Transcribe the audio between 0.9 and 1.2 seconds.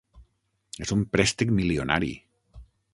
un